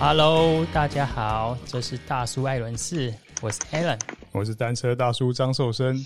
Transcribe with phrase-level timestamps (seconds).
[0.00, 3.12] Hello，大家好，这是大叔艾伦四，
[3.42, 3.98] 我是 Alan，
[4.30, 5.98] 我是单车大叔张寿生。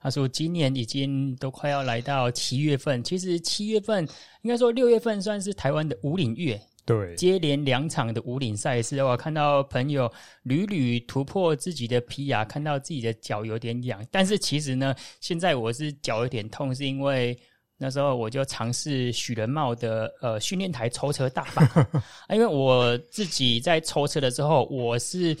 [0.00, 4.04] 他说今年已经都快要来到七月份，其实七月份
[4.42, 10.12] 应该说六月份算是台湾的五岭月，对，接连两场的五岭赛事，我看到朋友
[10.42, 17.38] 屡屡突破自己的皮牙看到自己的脚有点痒，但是其实呢，现在我是脚有点痛，是因为。
[17.82, 21.86] 那时候我就尝试许仁茂的呃训练台抽车大法，
[22.28, 25.34] 因为我自己在抽车的时候，我是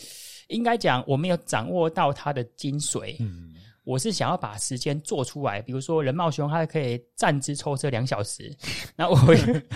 [0.48, 3.14] 应该讲我没有掌握到它的精髓。
[3.20, 3.52] 嗯，
[3.84, 8.50] 我是想要把时间做出来，比如说仁茂兄他可以站姿抽车两小时，
[8.96, 9.18] 那我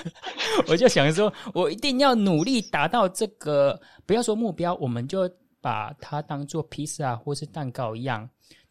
[0.67, 8.27] 我就想说，我一定要努力达到这个，不要说目标，我们就把它当做披萨或是蛋糕一样。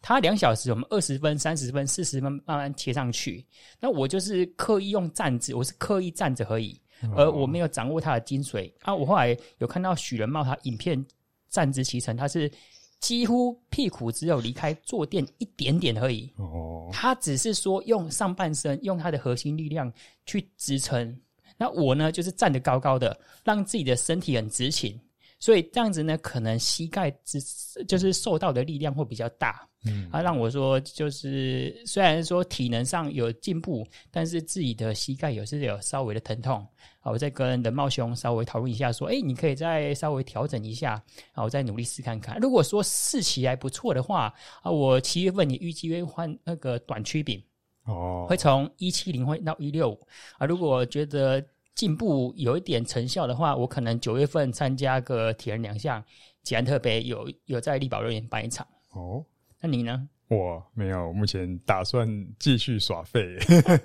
[0.06, 3.42] 他两小时，我们二十分、三十分、四十分慢慢贴上去。
[3.80, 6.78] 那我就是刻意用站姿，我是刻意站着而已，
[7.16, 8.70] 而我没有掌握它的精髓。
[8.82, 11.02] 啊，我后来有看到许仁茂他影片
[11.48, 12.52] 站姿骑乘，他是
[13.00, 16.30] 几乎屁股只有离开坐垫一点点而已。
[16.36, 19.90] 哦，他只是说用上半身用他的核心力量
[20.26, 21.18] 去支撑。
[21.56, 25.00] 那我呢，就是站得高高的，让自己的身体很直挺。
[25.44, 27.38] 所以这样子呢，可能膝盖只
[27.86, 29.68] 就是受到的力量会比较大。
[29.84, 36.66] 嗯，啊让我说，就是虽然说体能上有进步，但是自己的膝盖有是有稍微的疼痛。
[36.98, 41.02] 好，我再跟冷茂兄稍微讨论一下，说，哎，你可以再稍微调整一下，
[41.34, 42.38] 好，我再努力试看看。
[42.40, 47.38] 如果说试起来不错的话，啊，我七月份你预计会换那个短曲柄，
[47.84, 50.06] 哦，会从一七零会到一六五
[50.38, 50.46] 啊。
[50.46, 56.02] 如果觉得进步有一点成效的话，我可能九月份参加个铁人两项，
[56.42, 58.66] 捷安特杯有有在力宝乐园办一场。
[58.92, 59.24] 哦。
[59.60, 60.08] 那你呢？
[60.28, 62.08] 我没有，目前打算
[62.38, 63.36] 继续耍废。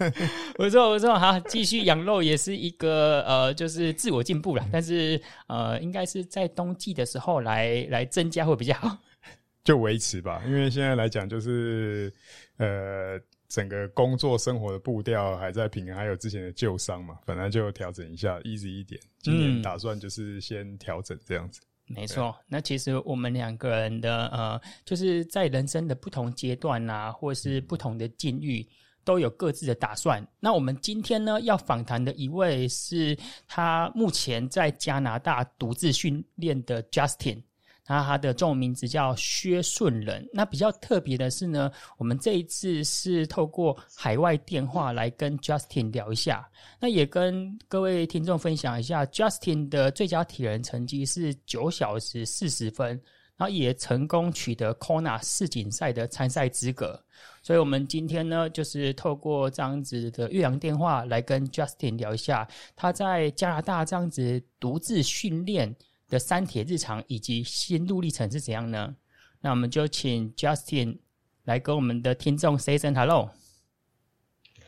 [0.56, 4.66] 不错，不错，好，继续养肉也是一个呃，就是自我进步啦。
[4.72, 8.98] 但是呃，应该是在冬季的时候来来增加会比较好。
[9.66, 12.12] 就维持吧，因为现在来讲，就是
[12.58, 19.02] 呃，整个工作生活的步调还在平衡，还有之前的旧伤嘛，本来就调整一下，easy 一点。
[19.20, 21.60] 今年打算就是先调整这样子。
[21.88, 28.64] 没错，那其实我们两个人的呃，就是在人生的不同阶段啊，或是不同的境遇，
[29.04, 30.24] 都有各自的打算。
[30.40, 33.18] 那我们今天呢，要访谈的一位是
[33.48, 37.42] 他目前在加拿大独自训练的 Justin。
[37.90, 40.24] 那他的中文名字叫薛顺仁。
[40.32, 46.48] 那比较特别的是呢，我们这一次是透过海外电话来跟 Justin 聊一下。
[46.80, 52.90] 那也跟各位听众分享一下，Justin 的最佳体能成绩是九小时四十分，
[53.36, 57.04] 然后也成功取得 Kona 世锦赛的参赛资格。
[57.42, 65.76] 所以，我们今天呢，就是透过这样子的越洋电话来跟 Justin 聊一下，他在加拿大这样子独自训练
[66.10, 68.96] 的三铁日常以及心路历程是怎样呢？
[69.42, 70.98] 那我们就请 Justin
[71.46, 73.30] 来跟我们的听众 say 声 hello。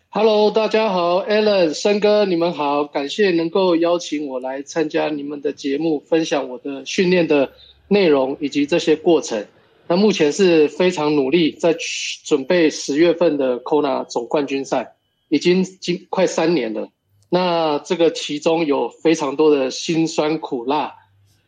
[0.09, 7.51] Hello，大家好，Alan 生哥，你们好，感谢能够邀请我来参加你们的节目，分享我的训练的
[7.87, 9.47] 内容以及这些过程。
[9.87, 11.75] 那目前是非常努力在
[12.23, 14.95] 准备十月份的 Kona 总冠军赛，
[15.29, 16.89] 已经经快三年了。
[17.29, 20.95] 那这个其中有非常多的辛酸苦辣。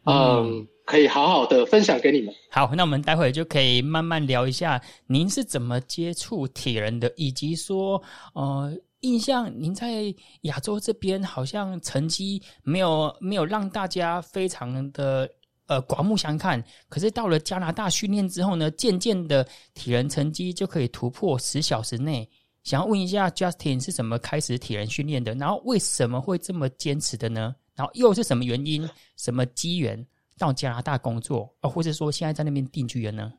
[0.06, 2.34] 嗯，可以好好的分享给你们。
[2.50, 8.02] 好，那我们待会就可以慢慢聊一下，您是怎么接触铁人的，以及说，
[8.34, 15.30] 呃，印象您在亚洲这边好像成绩没有没有让大家非常的
[15.68, 22.30] 呃刮目相看，可是到了加拿大训练之后呢，渐渐的铁人成绩就可以突破十小时内。
[22.63, 27.53] 想要问一下 Justin 是怎么开始铁人训练的，然后为什么会这么坚持的呢？
[27.75, 30.06] 然后又是什么原因、什么机缘
[30.38, 33.33] 到加拿大工作，啊，或者说现在在那边定居了呢？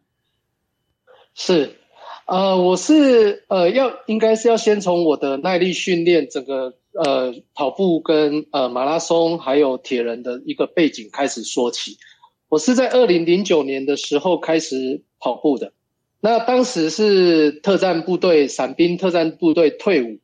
[1.34, 1.76] 是，
[2.26, 11.98] 呃，我是呃要应该是要先从我的耐力训练，整个呃跑步跟呃马拉松还有铁人的一个背景开始说起。
[12.48, 15.72] 我是在二零零九年的时候开始跑步的，
[16.20, 20.18] 那当时是特战部队伞兵特战部队退伍。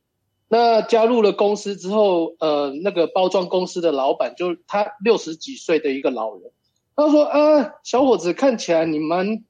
[0.53, 6.51] 那加入了公司之后，呃，那个包装公司的老板就他六十几岁的一个老人，
[6.93, 9.45] 他说：“啊，小伙子，看起来你蛮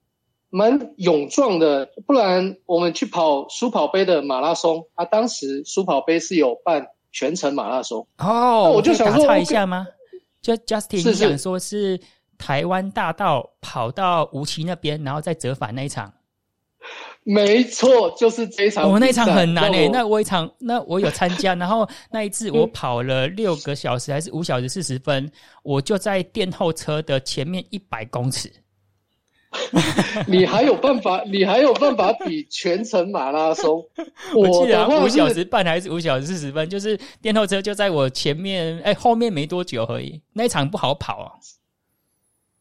[0.52, 9.88] 蛮勇壮的，不然我们去跑书跑杯的马拉松。”啊，当时书跑杯是有办全程马拉松哦，我就想说一下吗？
[10.40, 12.00] 就 Justin 是想说是
[12.38, 16.14] 台湾大道跑到无锡那边，然后再折返那一场。
[17.24, 18.90] 没错，就是这一场。
[18.90, 25.32] 我、哦、那一场很难诶、欸，那我一场，那我有参加， 然后那一次我跑了六个小时还是五小时四十分，
[25.62, 28.52] 我就在殿后车的前面一百公尺。
[30.28, 31.22] 你还有办法？
[31.26, 33.86] 你还有办法比全程马拉松？
[34.34, 40.22] 我记得五小时半还是五小时四十分，就是电后车就在我前面，哎、欸，后面没多久而已。
[40.34, 41.32] 那一场不好跑啊。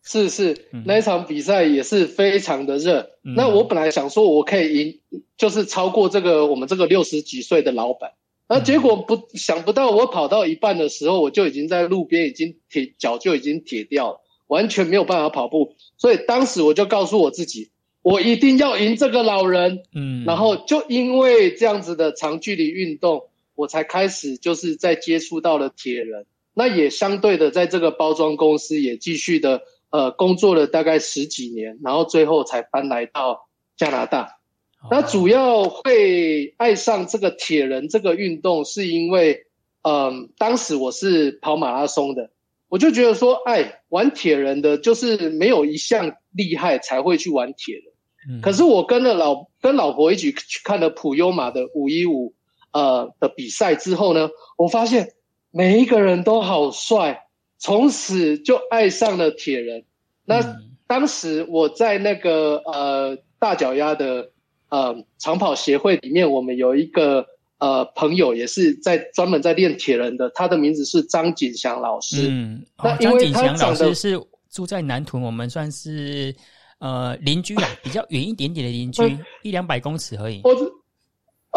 [0.03, 3.11] 是是，那一场比赛也是非常的热。
[3.23, 5.01] 嗯、那我本来想说，我可以赢，
[5.37, 8.13] 就是超过这个我们这个六十几岁的老板。
[8.49, 15.77] 那结果不想不到，我跑到一半的时候，我就已经在路边，已经铁脚就已经铁掉了，完全没有办法跑步。
[15.99, 17.71] 所以当时我就告诉我自己，
[18.01, 19.83] 我一定要赢这个老人。
[19.95, 23.25] 嗯，然后就因为这样子的长距离运动，
[23.55, 26.25] 我才开始就是在接触到了铁人。
[26.55, 29.61] 那也相对的，在这个包装公司也继续的。
[29.91, 34.39] 呃，工作了大概十几年，然后最后才搬来到加拿大。
[34.83, 34.93] Oh.
[34.93, 39.47] 那主要会爱上这个铁人这个运动，是因为，
[39.83, 42.31] 嗯、呃，当时我是跑马拉松的，
[42.69, 47.85] 我就觉得说，哎，玩铁人的就是没有一项厉害才会去玩铁人。
[48.31, 48.41] 嗯。
[48.41, 52.33] 可是我跟了老跟老婆一起去看了普悠玛的五一五
[52.73, 55.15] 呃的比赛之后呢，我发现
[55.51, 57.25] 每一个人都好帅。
[57.61, 59.85] 从此就爱上了铁人。
[60.25, 64.31] 那当时我在那个呃大脚丫的
[64.71, 67.27] 呃长跑协会里面，我们有一个
[67.59, 72.29] 呃朋友也是在专门在练铁人的，他的名字是张景祥老师。
[72.31, 74.21] 嗯，那因为张景祥老师是
[74.51, 76.35] 住在南屯，我们算是
[76.79, 79.03] 呃邻居啊， 比较远一点点的邻居，
[79.43, 80.41] 一两百公尺而已。
[80.43, 80.51] 我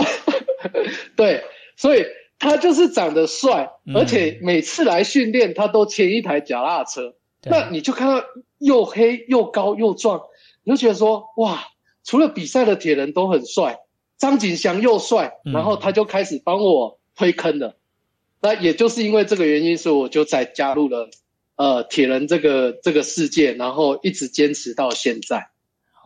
[1.16, 1.42] 对，
[1.78, 2.04] 所以。
[2.40, 7.16] 他就是长得帅，而且每次来训练，他都牵一台脚踏车。
[7.44, 7.50] 嗯。
[7.52, 8.22] 那你就看到
[8.58, 10.22] 又黑又高又壮，
[10.64, 11.64] 你就觉得说哇，
[12.04, 13.80] 除了比赛的铁人都很帅，
[14.18, 17.68] 张景祥又帅，然后他就开始帮我推坑了。
[17.70, 17.76] 嗯。
[18.42, 21.10] 那也就是因为这个原因，所以我就再加入了
[21.56, 25.48] 呃铁人这个这个世界，然后一直坚持到现在。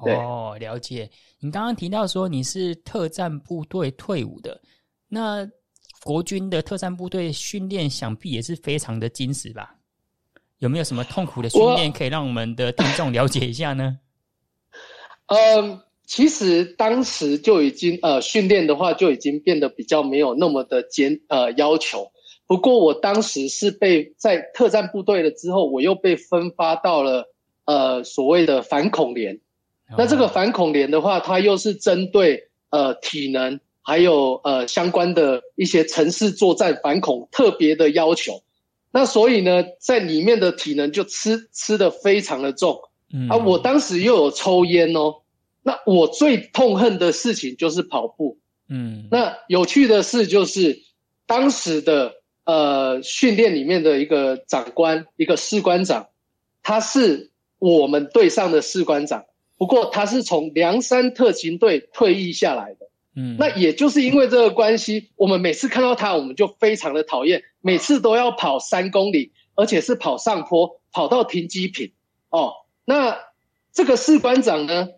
[0.04, 1.10] 哦，了解。
[1.40, 4.62] 你刚刚提到说你是特战部队退伍的，
[5.08, 5.50] 那。
[6.08, 9.76] 国军的特战部队训练想必也是非常的精实吧？
[10.60, 14.00] 有没有什么痛苦的训练可以让我们的听众了解一下呢？
[15.28, 22.10] 嗯，其实当时就已经呃训练的话就已经变得比较没有那么的坚呃要求。
[22.48, 27.26] 不过我当时是被在特战部队了之后，我又被分发到了
[27.66, 29.42] 呃所谓的反恐连。
[29.98, 33.60] 那这个反恐连的话，它又是针对呃体能。
[33.88, 38.44] 还有呃相关的一些城市作战反恐特别的要求，
[38.92, 42.82] 那所以呢，在里面的体能就吃吃的非常的重，
[43.14, 45.22] 嗯，啊，我当时又有抽烟哦，
[45.64, 48.38] 那我最痛恨的事情就是跑步，
[48.68, 50.82] 嗯，那有趣的事就是
[51.26, 56.10] 当时的呃训练里面的一个长官，一个士官长，
[56.62, 59.24] 他是我们队上的士官长，
[59.58, 62.87] 不过他是从梁山特勤队退役下来的。
[63.20, 71.92] 嗯，那也就是因为这个关系，我们每次看到他，我们就非常的讨厌，每次都要跑三公里，而且是跑上坡，跑到停机坪。
[72.30, 72.54] 哦，
[72.86, 73.18] 那
[73.74, 74.90] 这个士官长呢，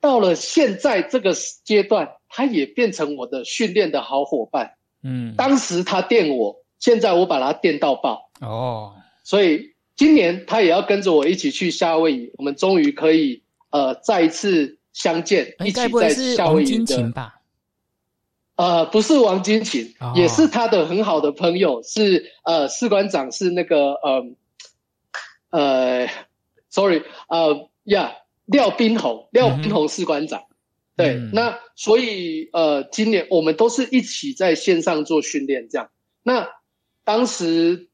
[0.00, 4.72] 到了现在这个阶段，他也变成我的训练的好伙伴。
[5.02, 8.30] 嗯，当时他电我，现在我把他电到爆。
[8.40, 8.94] 哦，
[9.24, 17.32] 所以今年他也要跟着我一起去夏威夷，我们终于可以呃再一次相见，一起在夏威夷的。
[18.58, 24.24] 呃，不是王金琴，哦，也是他的很好的朋友，是呃士官长，是那个呃
[25.50, 26.08] 呃
[26.68, 30.44] ，sorry，呃呀，廖斌宏，廖斌宏士官长，嗯，
[30.96, 35.90] 对，嗯，那所以呃，今年我们都是一起在线上做训练，这样。
[36.24, 36.48] 那
[37.04, 37.88] 当时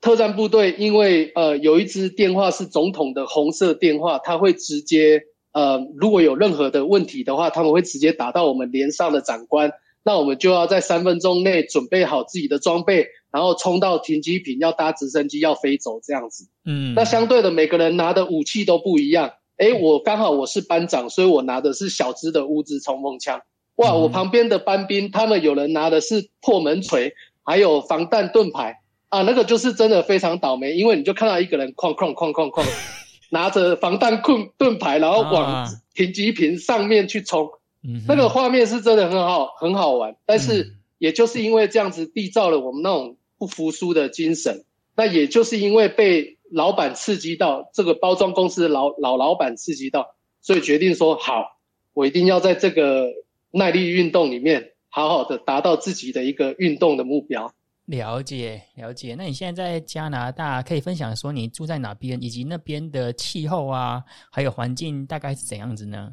[0.00, 9.72] 特战部队因为呃有一支电话是总统的红色电话，他会直接呃如果有任何的问题的话，他们会直接打到我们连上的长官。
[10.02, 16.48] 那我们就要在三分钟内准备好自己的装备，然后冲到停机坪，要搭直升机要飞走这样子。
[16.64, 19.30] 嗯，那相对的每个人拿的武器都不一样。
[19.58, 23.42] 诶，我刚好我是班长，所以我拿的是小支的乌兹冲锋枪。
[23.76, 27.12] 哇，我旁边的班兵他们有人拿的是破门锤，
[27.44, 28.76] 还有防弹盾牌
[29.10, 32.64] 啊，那个就是真的非常倒霉，因为你就看到一个人哐哐哐哐哐，
[33.30, 37.50] 拿着防弹盾盾牌，然后往停机坪上面去冲。
[37.82, 40.16] 嗯，那个画面是真的很好，很好玩。
[40.26, 44.64] 但是，也就是因为这样子缔造了我们那种不服输的精神。
[44.96, 51.58] 那也就是因为被老板刺激到，这个包装公司的老老老板刺激到，所以决定说好，
[51.94, 53.06] 我一定要在这个
[53.50, 57.50] 耐力运动里面好好的达到自己的一个运动的目标。
[57.86, 66.12] 了解了解，那你现在在加拿大，可以分享说你住在哪边，以及那边的气候啊，还有环境大概是怎样子呢？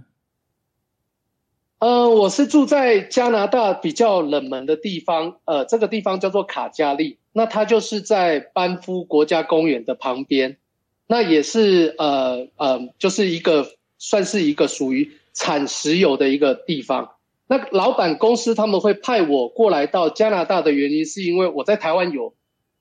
[1.79, 10.57] 呃，我是住在加拿大比较冷门的地方，呃，这个地方叫做卡加利，那它就是在班夫国家公园的旁边，
[11.05, 13.67] 那也是呃呃，就是一个
[13.99, 17.11] 算是一个属于产石油的一个地方。
[17.45, 22.33] 那老板公司他们会派我过来到加拿大的原因，是因为我在台湾有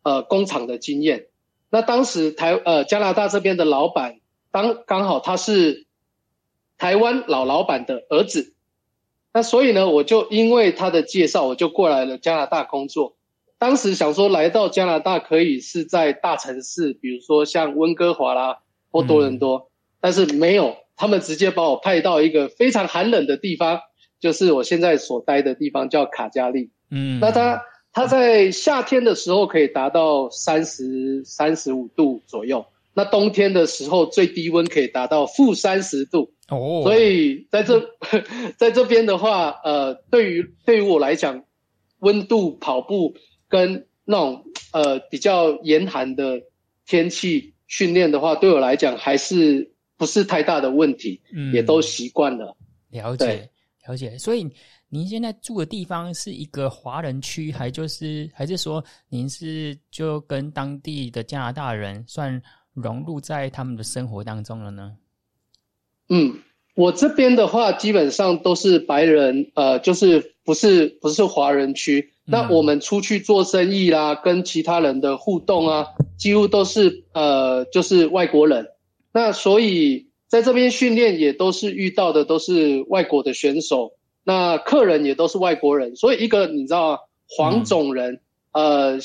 [0.04, 1.26] 呃工厂的经验。
[1.68, 5.84] 那当时台呃加拿大这边的老板当刚好他是
[6.78, 8.54] 台湾老老板的儿子。
[9.36, 13.18] 那所以呢，我就因为他的介绍，我就过来了加拿大工作。
[13.58, 19.62] 当时想说来到加拿大可以是在大城市，比如说像温哥华啦或多伦多，嗯，
[20.00, 23.80] 但是没有，他们直接把我派到一个非常寒冷的地方，
[24.18, 26.70] 就是我现在所待的地方叫卡加利。
[26.90, 27.60] 嗯，那它
[27.92, 32.64] 它在夏天的时候可以达到三十三十五度左右，
[32.94, 36.32] 那冬天的时候最低温可以达到负三十度。
[36.48, 37.80] 哦、oh.，所以在这，
[38.56, 41.44] 在这边的话，呃，对于对于我来讲，
[41.98, 43.16] 温度跑步
[43.48, 46.40] 跟那种呃比较严寒的
[46.86, 52.56] 天气训练的话，对我来讲还是不是太大的问题，嗯，也都习惯了。
[52.90, 53.50] 了解，
[53.88, 54.16] 了解。
[54.16, 54.48] 所以
[54.88, 62.40] 您现在住的地方是一个华人区，还就是还是说您是就跟当地的加拿大人算
[62.72, 64.96] 融入在他们的生活当中了呢？
[66.08, 66.38] 嗯，
[66.74, 72.12] 我这边的话基本上都是白人，呃，就是不是不是华人区。
[72.24, 75.86] 那我们出去做生意啦，跟其他人的互动啊，
[76.16, 78.68] 几乎都是呃就是外国人。
[79.12, 83.92] 那所以在这边训练也都是遇到的都是外国的选手，
[84.24, 85.96] 那客人也都是外国人。
[85.96, 88.20] 所以一个你知道黄种人，
[88.52, 88.98] 呃，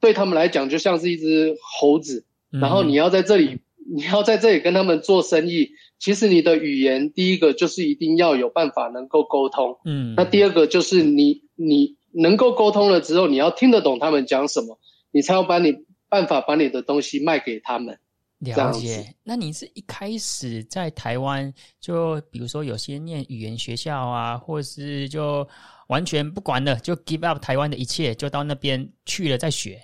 [0.00, 3.58] 对他们来讲就像是一只猴子，然后你要在这里。
[3.88, 14.78] 你要在这里跟他们做生意，其实你的语言第一个就是一定要有办法能够沟通，嗯，那第二个就是你你能够沟通了之后，你要听得懂他们讲什么，
[15.10, 15.74] 你才要把你
[16.08, 17.98] 办法把你的东西卖给他们。
[18.40, 19.14] 了解。
[19.24, 25.48] 那你是一开始在台湾，就比如说有些念语言学校啊，或是就
[25.88, 29.80] 完全不管了，就 give up 台湾的一切，就到那边去了再学？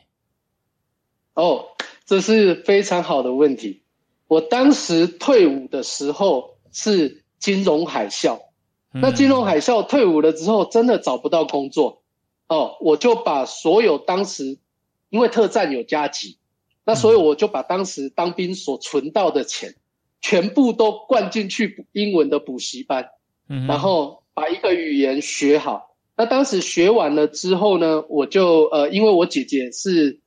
[1.34, 1.64] 哦，
[2.04, 3.81] 这是非常好的问题。
[4.32, 8.40] 我当时退伍的时候是金融海啸，
[8.90, 12.02] 那金融海啸退伍了之后，真的找不到工作，
[12.48, 14.56] 哦，我就把所有当时
[15.10, 16.38] 因为特战有加急，
[16.86, 19.74] 那所以我就把当时当兵所存到的钱，
[20.22, 23.10] 全部都灌进去英文的补习班，
[23.46, 25.94] 然后把一个语言学好。
[26.16, 30.21] 那当时学完了之后呢，我就呃，因为我姐姐是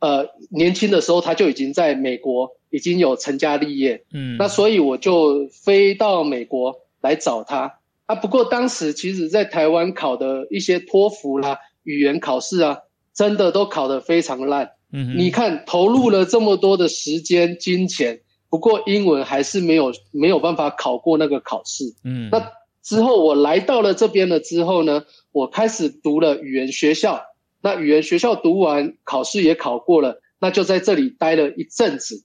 [0.00, 2.50] 呃年轻的时候，他就已经在美国。
[2.72, 8.14] 已经有成家立业，嗯，那所以我就飞到美国来找他啊。
[8.14, 12.78] 不过当时其实，在台湾考的一些托福啦、语言考试啊，
[13.12, 14.70] 真的都考得非常烂。
[14.92, 21.82] 嗯，你看投入了这么多的时间、金钱，不过英文还是没有没有办法考过那个考试。
[22.04, 22.52] 嗯，那
[22.84, 25.02] 之后我来到了这边了之后呢，
[25.32, 27.24] 我开始读了语言学校。
[27.60, 32.24] 那语言学校读完，考试也考过了，那就在这里待了一阵子。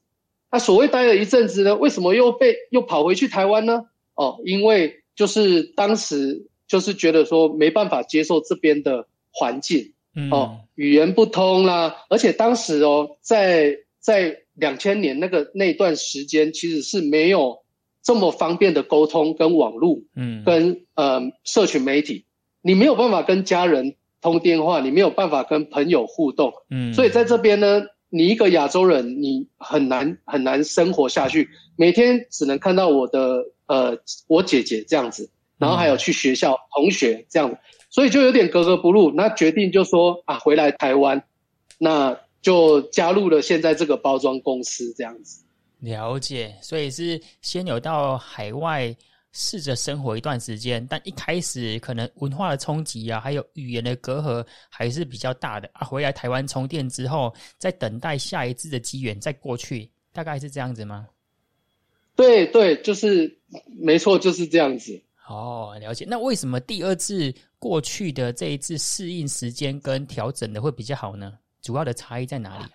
[0.51, 3.84] 那所谓待了一阵子呢，为什么又被又跑回去台湾呢？
[4.13, 17.63] 哦，因为就是当时就是觉得说没办法接受这边的环境，嗯，哦，语言不通啦，而且当时哦，在在两千年那个那段时间，其实是没有
[18.01, 22.24] 这么方便的沟通跟网络，嗯，跟呃社群媒体，
[22.62, 27.84] 你没有办法跟家人通电话，你没有办法跟朋友互动，嗯，所以在这边呢。
[28.10, 37.58] 你一个亚洲人，你很难很难生活下去，每天只能看到我的呃我姐姐这样子，然后还有去学校同学这样子，
[37.89, 39.12] 所以就有点格格不入。
[39.12, 41.24] 那决定就说啊，回来台湾，
[41.77, 45.44] 那就加入了现在这个包装公司这样子。
[45.82, 48.96] 了解，所以是先有到海外。
[49.38, 55.86] 试着生活一段时间，但一开始可能文化的冲击啊，还有语言的隔阂还是比较大的啊。
[55.86, 61.06] 回来台湾充电之后，再等待下一次的机缘再过去，大概是这样子吗？
[62.15, 63.38] 对对，就是
[63.77, 65.04] 没错，就是这样子。
[65.27, 66.06] 哦，了解。
[66.08, 71.38] 那为什么第二次过去的这一次适应时间跟调整的会比较好呢？
[71.62, 72.65] 主要的差异在哪里？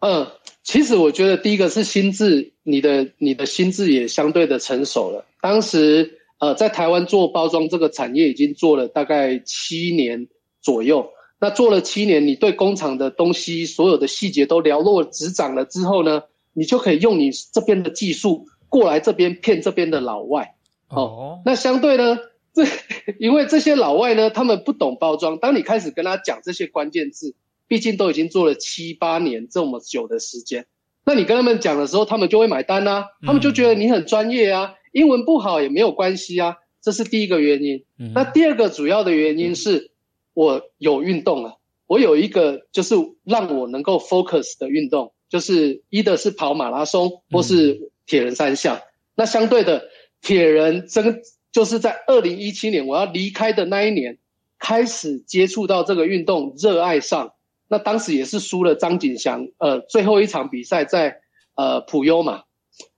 [0.00, 0.26] 嗯，
[0.62, 5.24] 其实我觉得第一个是心智，你的你的心智也相对的成熟了。
[5.40, 10.26] 当时呃，在台湾做包装这个产业已经做了大概七年
[10.62, 11.10] 左右。
[11.38, 20.54] 那做了七年，你对工厂的东西所有的细节都了若指掌了之后呢，你就可以用你这边的技术过来这边骗这边的老外。
[20.88, 22.18] 哦，哦，那相对呢，
[22.54, 22.64] 这
[23.18, 25.38] 因为这些老外呢，他们不懂包装。
[25.38, 27.34] 当你开始跟他讲这些关键字，
[27.70, 30.66] 毕竟都已经做了七八年这么久的时间，
[31.06, 37.84] 那你跟他们讲的时候，他们就会买单啊，他们就觉得你很专业啊，英文不好也没有关系啊，这是第一个原因。
[38.14, 39.88] 那第二个主要的原因是。
[40.32, 41.58] 我有运动了，
[41.88, 48.76] 我有一个就是让我能够 focus 的运动，就是一的是跑马拉松或是铁人三项。
[48.76, 48.82] 嗯、
[49.16, 49.90] 那相对的，
[50.22, 54.18] 铁人真就是在二零一七年我要离开的那一年
[54.58, 57.32] 开始接触到这个运动，热爱上。
[57.70, 61.20] 那当时也是输了张景祥，呃，最后一场比赛在
[61.54, 62.42] 呃普悠嘛，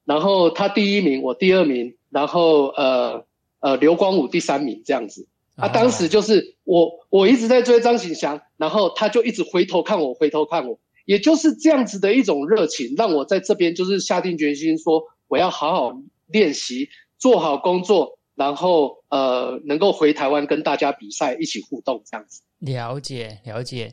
[0.07, 3.26] 然后他第一名，我第二名，然后呃
[3.61, 5.29] 呃刘光武第三名这样子。
[5.55, 15.93] 他、啊、当时就是我，我一直在追张景祥，然后他就一直回头看我，回头看我，也就是这样子的一种热情，让我在这边就是下定决心说，我要好好
[16.29, 16.88] 练习，
[17.19, 22.41] 做好工作，然后呃，能够回台湾跟大家比赛，一起互动这样子。
[22.59, 23.93] 了解了解，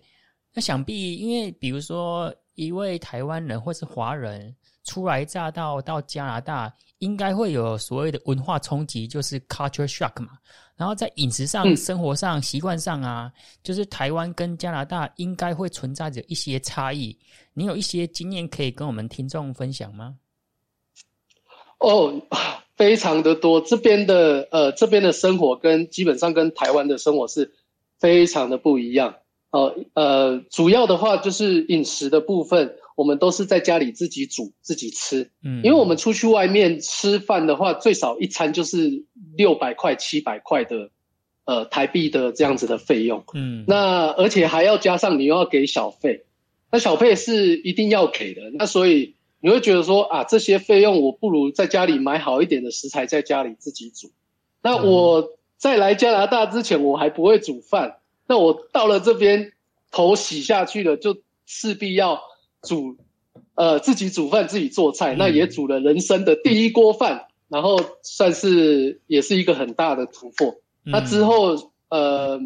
[0.60, 10.32] 那想必因为比如说一位台湾人或是华人初来乍到到加拿大，应该会有所谓的文化冲击，就是 culture shock 嘛。
[10.76, 13.32] 然后在饮食上、嗯、生活上、习惯上啊，
[13.64, 17.18] 就是台湾跟加拿大应该会存在着一些差异。
[17.54, 20.18] 你有一些经验可以跟我们听众分享吗？
[21.78, 22.22] 哦，
[22.76, 23.62] 非常的多。
[23.62, 27.54] 这边的呃，这边的生活跟基本上跟台湾的生活是
[27.98, 29.16] 非常的不一样。
[29.52, 32.76] 哦呃，呃，主要的话就是饮食的部分。
[32.96, 39.06] 我们都是在家里自己煮自己吃，嗯，因为我们出去外面吃饭的话，最少一餐就是
[39.38, 40.90] 六百块、七百块的，
[41.46, 46.26] 呃，台币的这样子的费用，嗯，那而且还要加上你又要给小费，
[46.74, 54.12] 那小费是一定要给的，那所以你会觉得说啊，这些费用我不如在家里买好一点的食材，在家里自己煮。
[54.62, 57.99] 那我在来加拿大之前，我还不会煮饭，
[58.30, 59.52] 那我到了这边
[59.92, 62.22] 头洗下去了，就势必要。
[62.62, 62.98] 煮，
[63.56, 70.58] 呃，自己煮饭，自己做菜，那也煮了人生的第一锅饭，然后算是也是一个很大的突破。
[70.84, 72.38] 那之后，呃，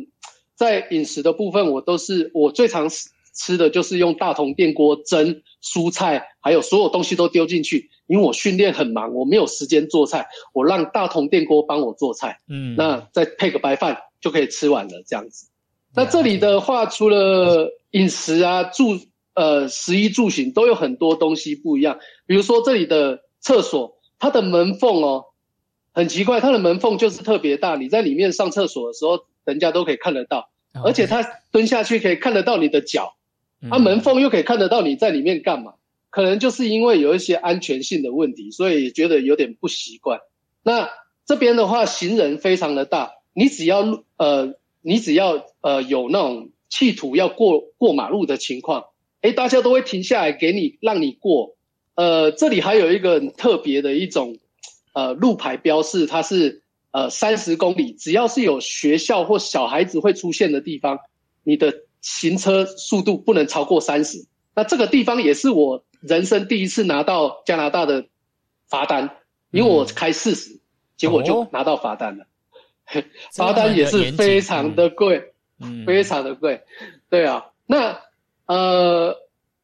[0.54, 2.88] 在饮食的部分，我都是我最常
[3.34, 7.89] 吃的就是用大同电锅蒸蔬菜，还有所有东西都丢进去。
[8.06, 12.38] 因为我训练很忙，我没有时间做菜，我让大同电锅帮我做菜。
[12.48, 15.48] 嗯，那再配个白饭就可以吃完了，这样子。
[15.95, 18.99] 那这里的话，除了饮食啊，住。
[19.36, 21.97] 呃，食衣住行都有很多东西不一样。
[22.27, 25.25] 比如说这里的厕所，它的门缝哦，
[25.91, 27.75] 很奇怪，它的门缝就是特别大。
[27.75, 30.51] 你在里面上厕所的时候，人家都可以看得到，
[30.84, 33.15] 而且它蹲下去可以看得到你的脚，
[33.71, 35.73] 它门缝又可以看得到你在里面干嘛。
[36.12, 40.19] 可能就是因为有一些安全性的问题，所以觉得有点不习惯。
[40.62, 40.91] 那
[41.25, 44.53] 这边的话，行人非常的大，你只要呃，
[44.84, 48.86] 你只要呃有那种企图要过过马路的情况。
[49.22, 51.56] 哎，大家都会停下来给你，让你过。
[51.96, 54.38] 呃，这里还有一个很特别的一种，
[54.93, 61.00] 呃，路牌标示，它是呃三十公里，只要是有学校或小孩子会出现的地方，
[61.43, 64.26] 你的行车速度不能超过三十。
[64.56, 68.08] 那这个地方也是我人生第一次拿到加拿大的
[68.67, 69.17] 罚单，
[69.52, 70.60] 因为我开四十，
[70.98, 72.26] 结果就拿到罚单了。
[72.91, 73.04] 哦、
[73.36, 76.62] 罚单也是非常的贵，嗯，非常的贵。
[77.10, 78.02] 对啊，那。
[78.46, 79.15] 呃，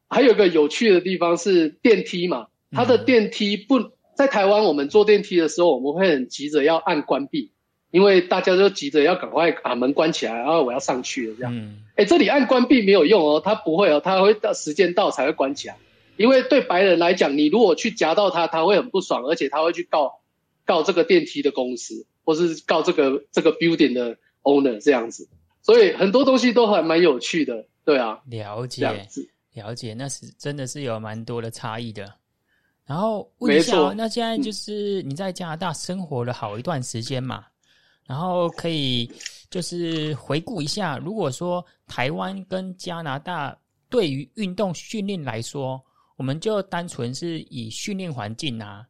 [0.08, 7.52] 还有一个有趣的地方是电梯嘛，它的电梯不在台湾，我们坐电梯的时候，我们会很急着要按关闭，
[7.92, 11.54] 因为大家都急着要赶快把门关起来，然后我要上去了这样。
[11.54, 15.76] 嗯，哎，这里按关闭没有用哦，它不会哦，它会到时间到才会关起来，
[16.16, 20.22] 因为对白人来讲，你如果去夹到他，他会很不爽，而且他会去告
[20.66, 25.28] 告这个电梯的公司，或是告这个这个 building 的 owner 这样子，
[25.64, 27.66] 所以很多东西都还蛮有趣的。
[27.84, 28.86] 对啊，了解，
[29.56, 32.14] 了解，那是真的是有蛮多的差异的。
[32.86, 37.46] 然后问一下，那现在就是你在加拿大生活了好一段时间嘛，嗯、
[38.10, 39.12] 然后可以
[39.50, 43.58] 就是回顾一下，如果说台湾跟加拿大
[43.90, 45.84] 对于运动训练来说，
[46.16, 48.86] 我们就单纯是以训练环境啊，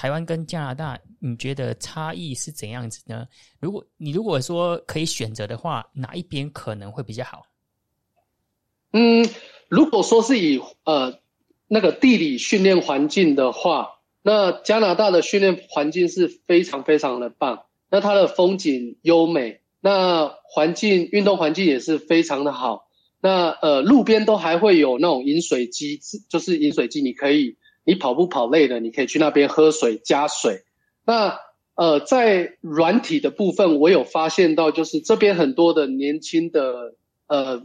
[0.00, 3.26] 台湾跟加拿大，你觉得差异是怎样子呢？
[3.60, 7.42] 如果你如果说可以选择的话，哪一边可能会比较好？
[8.94, 9.28] 嗯，
[9.68, 11.18] 如果说是以呃
[11.68, 13.90] 那个地理训练环境的话，
[14.22, 17.66] 那加拿大的训练环境是非常非常的棒。
[17.90, 22.88] 那它的风景优美，那环境运动环境也是非常的好。
[23.20, 27.58] 那呃，路边都还会有那种饮水机，就是饮水机，你可以
[27.90, 30.62] 你跑步跑累了，你可以去那边喝水加水。
[31.04, 31.40] 那
[31.74, 36.94] 呃，在软体的部分，我有发现到，就是这边很多的年轻的
[37.26, 37.62] 呃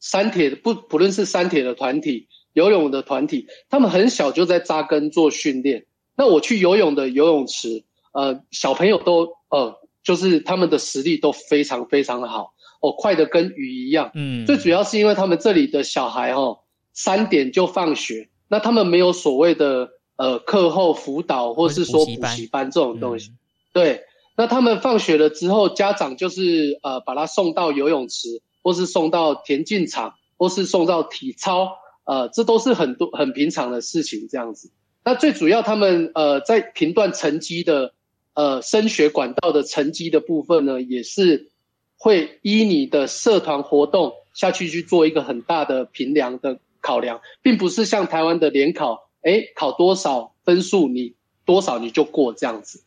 [0.00, 5.84] 山铁不不论是山铁的团体、游泳的团体，他们很小就在扎根做训练。
[6.16, 12.54] 那我去游泳的游泳池，呃，小朋友都呃，就是他们的实力都非常非常的好。
[12.80, 14.10] 哦，快的跟鱼一样。
[14.14, 16.60] 嗯，最主要是因为他们这里的小孩哦，
[16.94, 23.30] 三点就放学，那他们没有所谓的呃课后辅导或是说补习班这种东西。
[23.30, 23.38] 嗯、
[23.72, 24.04] 对，
[24.36, 31.70] 那他们放学了之后，家长就是呃把他送到游泳池，或是送到田径场，或是送到体操，
[32.04, 34.70] 呃，这都是很多很平常的事情这样子。
[35.04, 37.92] 那最主要他们呃在评断成绩的
[38.34, 41.50] 呃升学管道的成绩的部分呢，也是。
[41.98, 52.84] 会依你的社团活动下去去做一个很大的评量的考量，并不是像台湾的联考，诶，考多少分数你多少你就过这样子。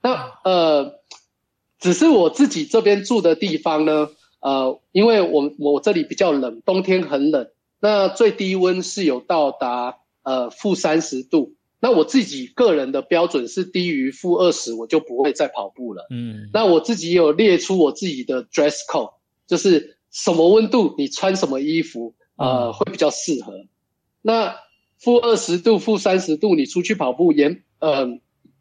[0.00, 1.00] 那呃，
[1.78, 4.08] 只是我自己这边住的地方呢，
[4.40, 11.54] 呃，因为我我这里比较冷，冬天很冷，那最低温是有到达呃负三十度。
[11.84, 16.06] 那我自己个人的标准是低于负二十，我就不会再跑步了。
[16.10, 19.14] 嗯，那我自己有列出我自己的 dress code，
[19.48, 23.52] 就是什么温度你穿什么衣服，呃，会比较适合。
[24.20, 24.56] 那
[24.98, 28.06] 负二十度、负三十度，你出去跑步，眼呃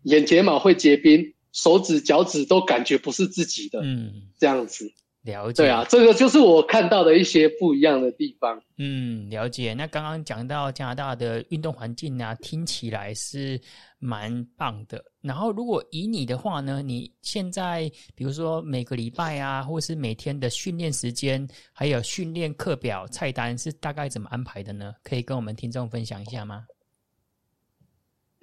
[0.04, 3.82] 眼睫毛会结冰，手指、脚趾都感觉不是自己的。
[3.84, 4.92] 嗯，这样子。
[5.24, 8.60] 了解，对啊，这个就是我看到的一些不一样的地方。
[8.80, 9.76] 嗯，了解。
[9.76, 13.62] 那刚刚讲到加拿大的运动环境啊，听起来是
[14.02, 15.02] 蛮棒的。
[15.22, 24.94] 然后，如果以你的话呢，你现在比如说每个礼拜啊，或是每天的训练时间，还有训练课表、菜单是大概怎么安排的呢？
[25.04, 26.66] 可以跟我们听众分享一下吗？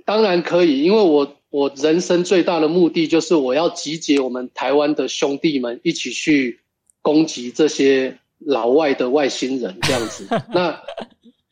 [0.07, 6.61] 当然可以，因为我我人生最大的目的就是我要集结我们台湾的兄弟们一起去。
[7.01, 10.83] 攻击这些老外的外星人这样子， 那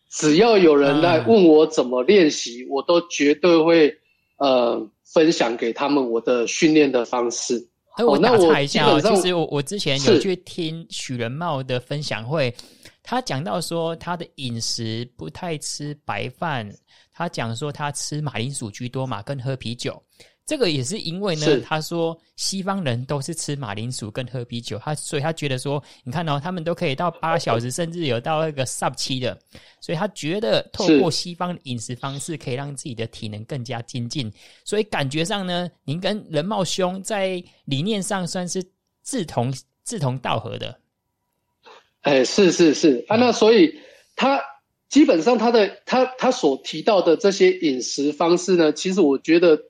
[0.08, 3.94] 只要有人来问我怎么练习，我都绝对会
[4.38, 7.68] 呃分享给他们我的训练的方式。
[7.96, 12.54] 哎，我打岔一下哦，其实我我之前有去听许仁茂的分享会，
[13.02, 16.70] 他讲到说他的饮食不太吃白饭，
[17.12, 20.02] 他讲说他吃马铃薯居多嘛，跟喝啤酒。
[20.46, 29.36] 这个也是因为呢，他说西方人都是吃马铃薯跟喝啤酒，他所以他觉得说，你看哦，他们都可以到八小时，甚至有到那个 sub 七的，
[29.80, 34.32] 所以他觉得透过西方的饮食方式可以让自己的体能更加精进，
[34.64, 38.64] 所以感觉上呢，您跟人茂兄在理念上算是
[39.02, 39.52] 志同
[39.84, 40.78] 志同道合的。
[42.02, 43.80] 哎，是是是啊，那所以
[44.14, 44.40] 他
[44.88, 49.60] 基本上他的他他所提到的这些饮食方式呢，其实我觉得。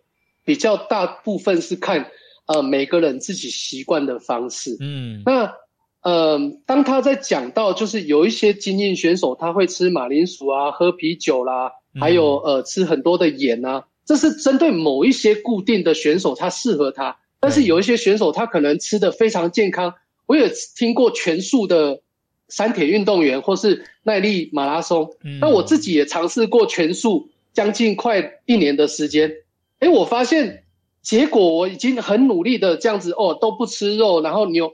[0.46, 2.10] 比较大部分是看，
[2.46, 4.76] 呃，每个人自己习惯的方式。
[4.80, 5.52] 嗯，那，
[6.00, 17.18] 呃，当他在讲到就是有一些精英选手他会吃马铃薯啊，喝啤酒啦，还有呃吃很多的盐啊，这是针对某一些固定的选手，他适合他。
[17.40, 19.92] 但是有一些选手他可能吃的非常健康。
[20.26, 22.00] 我也听过全素的
[22.48, 25.10] 三铁运动员或是耐力马拉松。
[25.40, 29.32] 那我自己也尝试过全速，将近快一年的时间。
[29.78, 30.64] 哎，我发现
[31.02, 34.72] 结果我已经很努力的这样子哦，都不吃肉，然后牛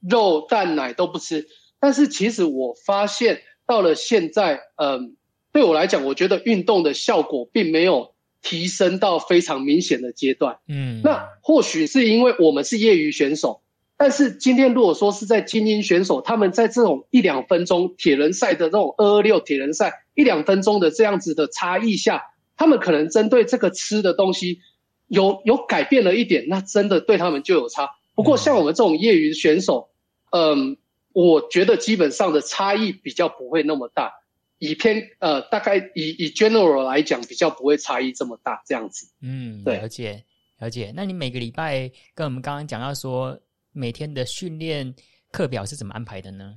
[0.00, 1.46] 肉蛋奶都不吃。
[1.80, 5.16] 但是其实我发现到了现在，嗯，
[5.52, 10.58] 对我来讲，我觉得运动的效果并没有提升到非常明显的阶段。
[10.68, 13.62] 嗯，那或许是因为我们是业余选手，
[13.96, 22.22] 但是今天如果说是在精英选手，他们在这种一两分钟铁人赛的这种二二六铁人赛一两分钟的这样子的差异下。
[22.62, 24.60] 他们可能针对这个吃的东西
[25.08, 27.90] 有有改变了一点，那真的对他们就有差。
[28.14, 29.90] 不过像我们这种业余选手，
[30.30, 30.76] 嗯，
[31.12, 34.12] 我觉得基本上的差异比较不会那么大。
[34.58, 39.08] 以偏呃，大概以以 general 来讲，比较不会差异这么大这样子。
[39.20, 40.24] 嗯，对，了解
[40.60, 40.92] 了解。
[40.94, 43.36] 那你每个礼拜跟我们刚刚讲到说，
[43.72, 44.94] 每天的训练
[45.32, 46.54] 课表是怎么安排的呢？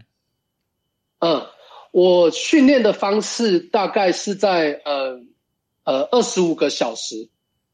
[1.17, 1.41] 嗯，
[1.91, 5.19] 我训练的方式大概是在呃。
[5.85, 7.29] 呃，二十五个小时，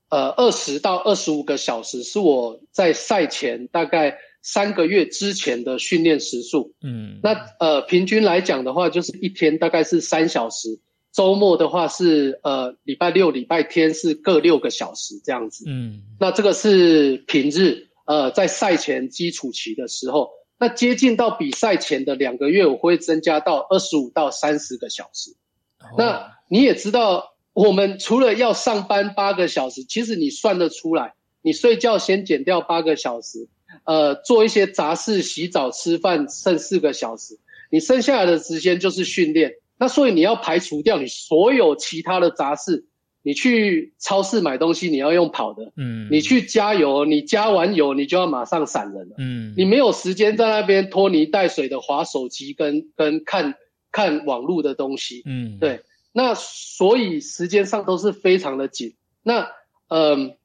[0.09, 6.73] 呃，二十到二十五个小时是我在赛前大概三个月之前的训练时数。
[6.83, 10.79] 嗯，那呃，平均来讲的话，就是一天大概是三小时，
[11.13, 15.63] 周末的话是呃，礼拜六、礼拜天是各六个小时这样子。
[15.67, 25.31] 嗯，那这个是平日，呃，在赛前基础期的时候，那接近到比赛前的两个月，我会增加到二十五到三十个小时。
[25.79, 25.97] Oh.
[25.97, 33.47] 那你也知道，我们除了要上班八个小时，其实你算得出来，你睡觉先减掉八个小时，
[33.85, 37.37] 呃，做一些杂事，洗澡、吃饭，剩四个小时，
[37.69, 39.55] 你剩下来的时间就是训练。
[39.77, 42.85] 那所以你要排除掉你所有其他的杂事。
[43.23, 53.53] 你去超市买东西，你要用跑的，嗯，你去加油，你加完油，你就要马上闪人了，嗯，你没有时间在那边拖泥带水的划手机跟跟看
[53.91, 55.81] 看网络的东西，嗯，对，
[56.11, 59.51] 那所以时间上都是非常的紧，那
[59.87, 60.37] 嗯、呃，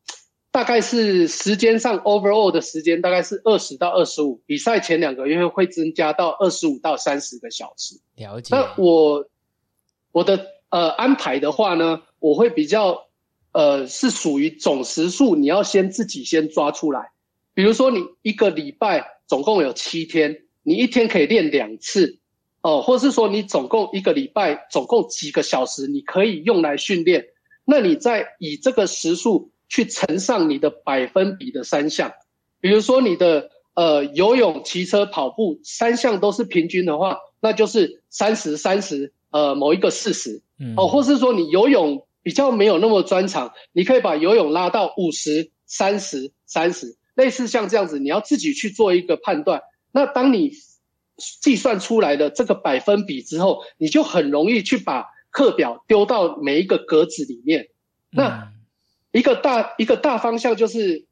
[0.51, 8.55] 大概是时间上 overall 的时间大概是二十到二十五，比赛前两个月会增加到二十五到三十个小时，了解。
[8.57, 9.29] 那我
[10.13, 12.03] 我的呃安排的话呢？
[12.19, 13.07] 我会比较，
[13.53, 17.11] 呃，是属于总时数，你要先自己先抓出来。
[17.53, 22.19] 比如说，你一个礼拜总共有七天，你一天可以练两次，
[22.67, 27.27] 哦，或是说你总共一个礼拜总共几个小时，你可以用来训练。
[27.65, 32.13] 那你再以这个时数去乘上你的百分比的三项，
[32.61, 40.43] 比如说你的呃游泳、骑车、跑步三项都是平均的话，那就是三十、三十，呃，某一个四十。
[40.77, 49.63] 哦，或是说你游泳比较没有那么专长，你可以把游泳拉到五十、三十、三十，类似像这样子，你要自己去做一个判断。
[49.93, 50.51] 那当你
[51.41, 57.69] 计算出来的这个百分比之后，你就很容易去把课表丢到每一个格子里面。
[58.11, 58.53] 那
[59.13, 61.07] 一个大一个大方向就是，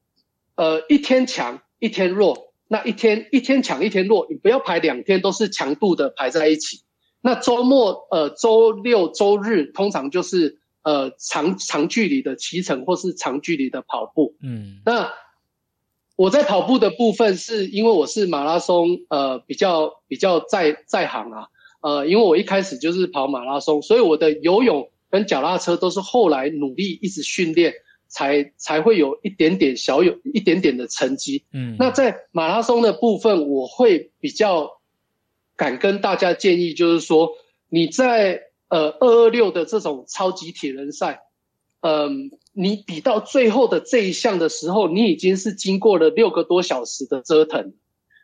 [0.56, 6.82] 呃，一天强一天弱，那一天一天强一天弱，你不要排两天都是强度的排在一起。
[7.20, 14.36] 那周末，呃，周六、周日通常就是呃长长距离的骑乘或是长距离的跑步。
[14.42, 15.10] 嗯，那
[16.16, 21.48] 我在跑步的部分是因为我是马拉松，呃，比较比较在在行啊，
[21.80, 27.74] 呃，因为我一开始就是跑马拉松，所以我的游泳跟脚踏车都是后来努力一直训练
[28.08, 31.44] 才才会有一点点小有一点点的成绩。
[31.52, 34.80] 嗯，那在马拉松的部分，我会比较。
[35.56, 37.30] 敢跟大家建议，就是说
[37.68, 41.20] 你在呃二二六的这种超级铁人赛，
[41.84, 42.10] 嗯、呃，
[42.54, 47.74] 你比到最后的这一项的时候，你已经是经过了六个多小时的折腾，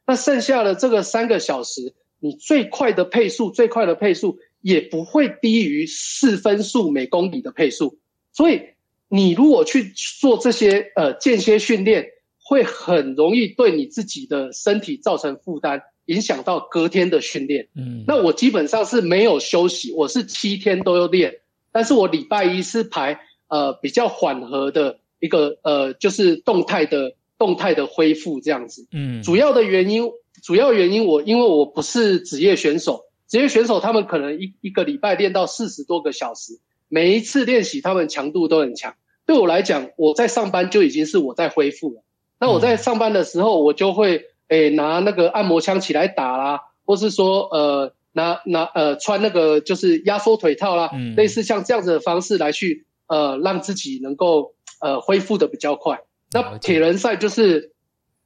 [0.07, 7.99] 那剩下的这个三个小时，你最快的配速，最快的配速也不会低于四分速每公里的配速，
[8.33, 8.63] 所以
[9.09, 12.07] 你如果去做这些呃间歇训练，
[12.43, 15.83] 会很容易对你自己的身体造成负担。
[16.07, 21.37] 影响到隔天的训练，嗯，那我基本上是没有休息，我是七天都要练，
[21.71, 30.11] 但是我礼拜一是排呃比较缓和的一个呃就是动态的动态的恢复这样子，嗯，主要的原因
[30.43, 36.59] 主要原因我因为我不是职业选手，职业选手他们可能一一个礼拜练到四十多个小时，
[36.89, 38.95] 每一次练习他们强度都很强，
[39.27, 42.03] 对我来讲，我在上班就已经是我在恢复了，
[42.41, 44.25] 那我在上班的时候我就会。
[44.51, 56.01] 诶，拿那个按摩枪起来打啦，或是说，呃，拿拿呃穿那个就是压缩腿套啦，嗯，类似像这样子的方式来去呃让自己能够呃恢复的比较快。
[56.33, 57.75] 那铁人赛就是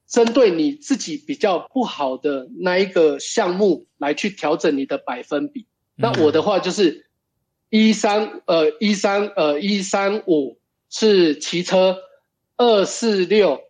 [0.06, 5.66] 针对你自己比较不好的那一个项目来去调整你的百分比。
[5.96, 7.06] 那我的话就是
[7.70, 10.58] 一三呃一三呃一三五
[10.90, 11.98] 是骑车，
[12.56, 13.60] 二四六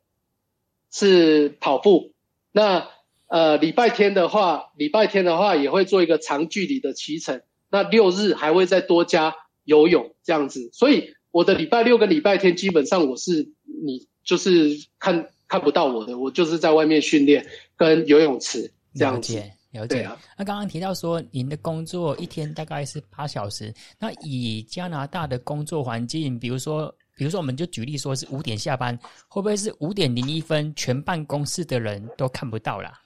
[0.90, 2.12] 是跑步。
[2.50, 2.88] 那
[3.26, 7.42] 呃，礼拜天的话，礼拜天的话也会做一个长距离的骑乘。
[7.70, 10.70] 那六日还会再多加游泳这样子。
[10.72, 13.48] 所以我的礼拜六跟礼拜天基本上我是
[13.84, 17.46] 你就是看看不到我的，我就是在外面训练
[17.76, 19.34] 跟游泳池这样子。
[19.72, 20.02] 了解。
[20.02, 26.94] 啊、那刚刚提到说您的工作一天大概是八小时，那以加拿大的工作环境，比如说。
[27.16, 28.98] 比如说，我们就举例说是五点下班，
[29.28, 33.00] 会不会是五点零一分，全办公室的人都看不到啦？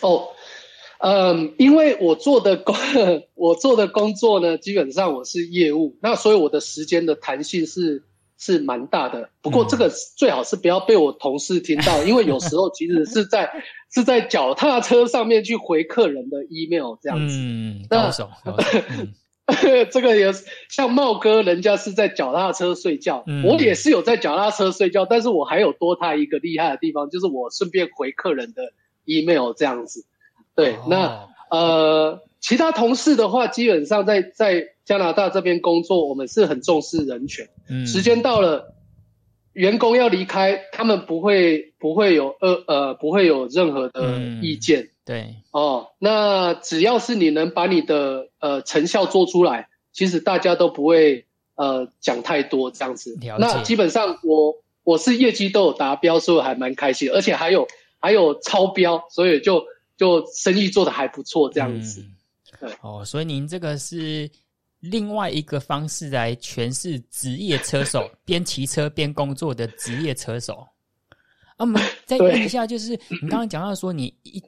[0.00, 0.26] 哦，
[1.08, 2.74] 嗯，因为我做的工，
[3.36, 8.02] 我做的工作呢，基本上我是业务，那所以我的时间的弹性是
[8.36, 9.30] 是蛮大的。
[9.40, 13.48] 不过这个最好是不要被我同事听到，嗯、因为有时候其实是在
[13.94, 17.36] 是在脚踏车上面去回客人的 email 这样子。
[17.38, 18.28] 嗯，高手。
[19.92, 28.72] 这个也是像茂哥，人家是在脚踏车睡觉，嗯，我也是有在脚踏车睡觉，但是我还有多他一个厉害的地方，就是我顺便回客人的
[29.04, 30.04] email 这样子。
[30.56, 37.48] 对，哦，那呃，其他同事的话，基本上在在加拿大这边工作，我们是很重视人权。
[37.68, 38.74] 嗯，时间到了，
[39.52, 44.82] 员工要离开，他们不会不会有呃呃不会有任何的意见。
[44.82, 53.16] 嗯、对哦，那只要是你能把你的呃成效做出来，其实大家都不会呃讲太多这样子。
[53.38, 57.66] 那基本上我我是业绩都有达标，所以我还蛮开心，而且还有
[57.98, 59.64] 还有超标，所以就
[59.96, 62.00] 就生意做得还不错这样子。
[62.00, 62.16] 嗯、
[62.60, 64.30] 对哦，所以您这个是。
[64.80, 70.64] 另外一个方式来诠释职业车手 边骑车边工作的职业车手。
[71.56, 74.40] 啊，我们再问一下，就是你刚刚讲到说，你一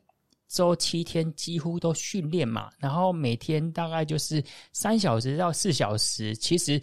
[0.47, 6.37] 周七天几乎都训练嘛，然后每天大概就是三小时到四小时。
[6.37, 6.81] 其实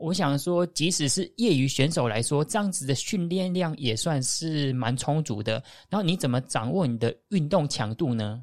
[0.00, 5.62] 我想说，即使是业余选手来说，这样子的训练量也算是蛮充足的。
[5.88, 8.42] 然后你怎么掌握你的运动强度呢？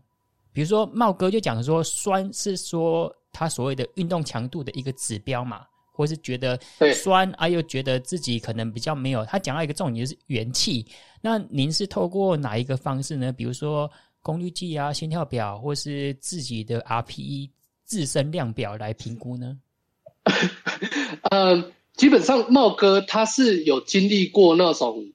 [0.53, 3.13] 比如说茂哥就讲说，酸是说。
[3.33, 6.59] 他所谓的运动强度的一个指标嘛，或是觉得
[6.95, 9.23] 酸啊，又觉得自己可能比较没有。
[9.25, 10.83] 他讲到一个重点就是元气。
[11.21, 13.31] 那您是透过哪一个方式呢？
[13.31, 13.87] 比如说
[14.23, 17.51] 功率计啊、心跳表，或是自己的 RPE
[17.83, 19.55] 自身量表来评估呢？
[21.31, 25.11] 呃，基本上茂哥他是有经历过那种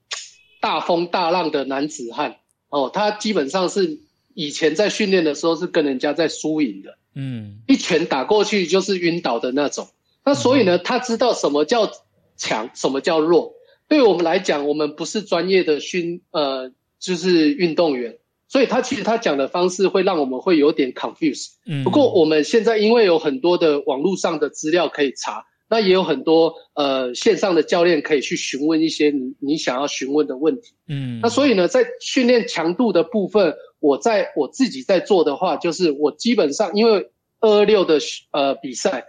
[0.61, 2.37] 大风大浪的男子汉
[2.69, 3.99] 哦，他基本上是
[4.35, 6.97] 以前在训练的时候是跟人家在输赢的。
[7.15, 9.89] 嗯，一拳打过去就是晕倒的那种。
[10.25, 11.91] 那所以呢，他知道什么叫
[12.37, 13.55] 强，什么叫弱。
[13.89, 18.17] 对我们来讲，我们不是专业的训，呃，就是运动员，
[18.53, 21.53] 所以他其实他讲的方式会让我们会有点 confuse。
[21.65, 30.75] 嗯，不过我们现在因为有很多的网络上的资料可以查，那也有很多呃线上的教练可以去询问一些你你想要询问的问题。
[30.87, 33.55] 嗯，那所以呢，在训练强度的部分。
[33.83, 37.11] 我在我自己在做的话，就是我基本上因为
[37.41, 37.99] 二二六的
[38.31, 39.07] 呃比赛，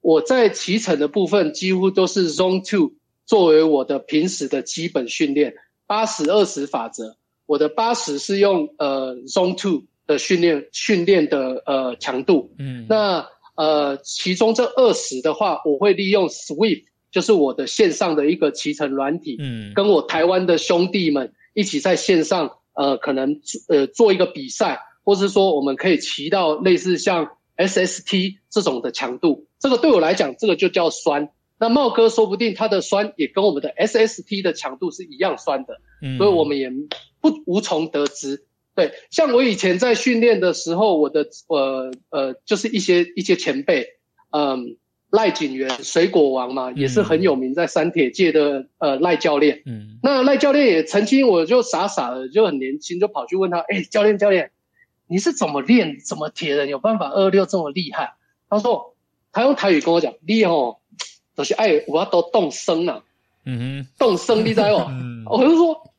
[0.00, 2.94] 我在骑乘的部分几乎都是 Zone Two
[3.26, 13.26] 作为我的平时的基本训练，八十二十法则，我的八十是用呃 Zone Two 的训练训练的呃强度，嗯，那
[13.56, 22.58] 呃其中这二十的话，我会利用 Swift，就是我的线上的一个骑乘软体，嗯，跟我台湾的兄弟们一起在线上。
[22.76, 31.28] 呃，可能呃做一个比赛，或是说我们可以骑到类似像 SST 这种的强度，这个对我来讲，这个就叫酸。
[31.56, 36.68] 那茂哥说不定他的酸也跟我们的 SST 的强度是一样酸的，嗯，所以我们也
[37.24, 38.44] 不无从得知。
[38.74, 43.86] 对，像我以前在训练的时候，我的呃呃就是一些一些前辈，
[44.30, 44.76] 嗯。
[45.10, 49.62] 赖景元，水果王嘛，也是很有名，在三铁界的呃赖教练。
[49.64, 54.50] 嗯，那赖教练也曾经，我就傻傻的，就很年轻，就跑去问他，哎、欸，教练教练，
[55.06, 58.14] 你是怎么练，怎么铁人有办法二六这么厉害？
[58.50, 58.96] 他说，
[59.30, 60.78] 他用台语跟我讲，你哦，
[61.36, 63.04] 就是哎我要都动声啊。
[63.46, 64.86] 嗯哼，动声，你知道吗？
[64.90, 65.92] 嗯，我就说，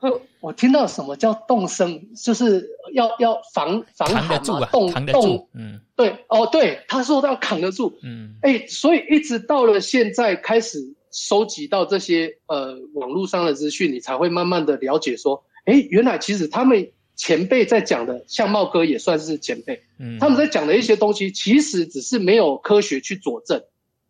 [0.45, 23.63] 我听到什么叫动声，就是要要防防寒嘛，动动，嗯，对，哦，对，他说他要扛得住，嗯，哎、欸，所以一直到了现在，开始收集到这些呃网络上的资讯，你才会慢慢的了解说，哎、欸，原来其实他们前辈在讲的，像茂哥也算是前辈，嗯，他们在讲的一些东西，其实只是没有科学去佐证，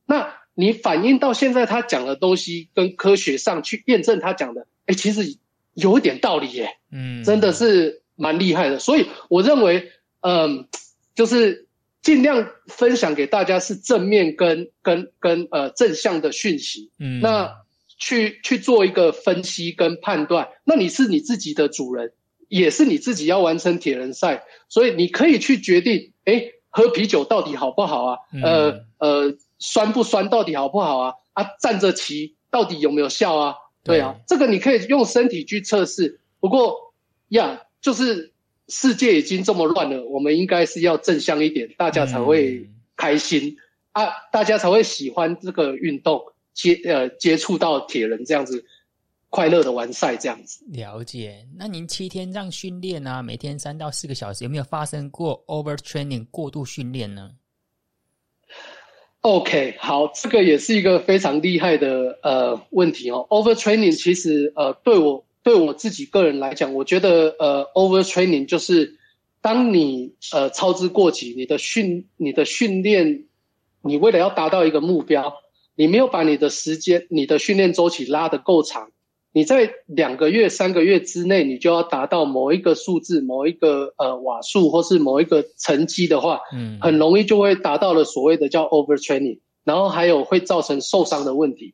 [0.06, 0.34] 那。
[0.58, 5.38] 你反映到现在，他讲的东西跟科学上去验证他讲的，哎、欸，其实
[5.76, 8.80] 有一点道理耶，嗯，真的是蛮厉害的。
[8.80, 10.68] 所以我认为，嗯，
[11.14, 11.68] 就是
[12.02, 17.52] 尽量分享给大家是正面跟跟跟呃正向的讯息，嗯，那
[18.00, 20.50] 去去做一个分析跟判断。
[20.64, 22.12] 那你是你自己的主人，
[22.50, 28.18] 也是你自己要完成铁人赛，所以你可以去决定，哎、欸，喝啤酒到底好不好啊？
[28.34, 29.38] 嗯、呃呃。
[29.58, 31.14] 酸不酸到底好不好啊？
[31.32, 33.56] 啊，站着骑到底有没有效啊？
[33.86, 36.20] 对啊，这个你可以用身体去测试。
[36.40, 36.94] 不过
[37.30, 38.34] 呀，就是
[38.68, 43.58] 世界已经这么乱了，我们应该是要正向一点，大家才会开心、
[43.94, 48.66] 嗯、啊，大家才会喜欢这个运动，接呃接触到铁人这样子
[49.30, 50.66] 快乐的完赛这样子。
[50.70, 51.46] 了解。
[51.56, 57.30] 那您七天这样训练啊，每天三到四个小时，有没有发生过 overtraining 过度训练呢
[59.26, 63.26] ？OK，好，这个也是一个非常厉害的呃问题哦。
[63.28, 69.00] Overtraining 其实呃对我对我自己个人来讲，我觉得呃 Overtraining 就是
[69.42, 73.26] 当你呃操之过急，你的训你的训练，
[73.82, 75.34] 你为了要达到一个目标，
[75.76, 78.92] 你没有把你的时间、你的训练周期拉得够长。
[79.36, 91.74] 你在两个月、三个月之内，你就要达到某一个数字、某一个呃瓦数，或是某一个成绩的话，嗯，很容易就会达到了所谓的叫 overtraining，然后还有会造成受伤的问题。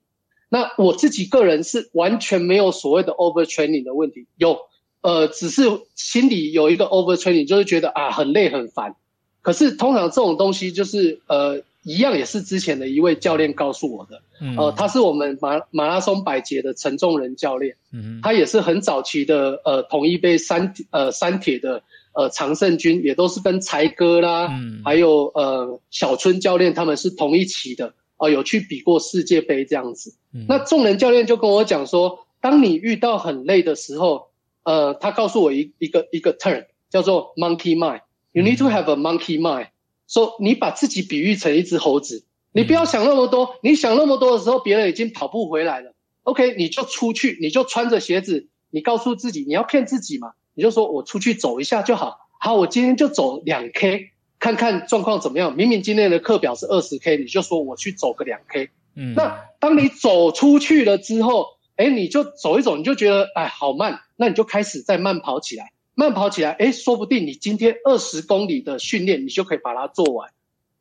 [0.49, 4.57] 那我自己个人是完全没有所谓的 overtraining 的问题，有，
[5.01, 5.61] 呃，只是
[5.93, 8.95] 心里有一个 overtraining，就是觉得啊很累很烦。
[9.43, 27.93] 可是通常这种东西就是呃一样，也是之前的一位教练告诉我的，嗯、呃，他是我们马马拉松百捷的陈仲仁教练，嗯，他也是很早期的呃统一杯三呃三铁的呃常胜军，也都是跟才哥啦，嗯，还有呃小春教练他们是同一期的。
[28.17, 30.13] 哦，有去比过世界杯这样子。
[30.31, 34.27] 嗯、那仲仁教练就跟我讲说，当你遇到很累的时候，
[34.61, 38.01] 呃，他告诉我一一个一个 turn 叫做 monkey mind。
[38.31, 39.69] You need to have a monkey mind。
[40.11, 43.55] 说你把自己比喻成一只猴子，你不要想那么多。
[43.63, 45.95] 你想那么多的时候，别人已经跑步回来了。
[46.23, 52.17] OK，你就出去，你就穿着鞋子，你告诉自己你要骗自己嘛，你就说我出去走一下就好。
[52.41, 54.09] 好，我今天就走两 K。
[54.37, 55.55] 看看状况怎么样？
[55.55, 58.69] 明明今天的课表是二十 K，你就说我去走个两 K。
[58.95, 61.45] 嗯，那当你走出去了之后，
[61.77, 70.31] 哎，你就走一走，你就觉得哎好慢，那你就开始再慢跑起来，慢跑起来，哎，说不定你今天二十公里的训练，你就可以把它做完。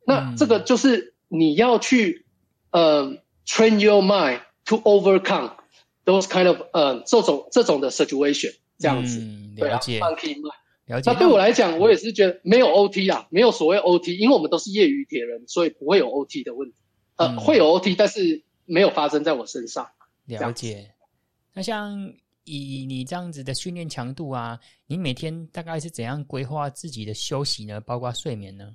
[0.05, 2.25] 那这个就是你要去
[2.71, 5.51] 呃 train your mind to overcome
[6.05, 9.99] those kind of 呃这种这种的 situation 这样子，嗯、了解。
[11.05, 16.75] 那对我来讲，我也是觉得没有 OT 啊，没有所谓 OT，因为我们都是业余铁人，所以不会有 OT 的问题。
[17.15, 19.87] 呃，嗯、会有 OT，但是没有发生在我身上。
[20.25, 20.91] 了解。
[21.53, 27.79] 那像以你这样子的训练强度啊，你每天大概是怎样规划自己的休息呢？
[27.81, 28.73] 包括睡眠呢？